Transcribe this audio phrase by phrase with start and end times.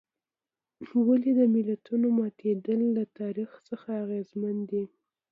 [1.07, 4.83] ولې د ملتونو ماتېدل له تاریخ څخه اغېزمن دي.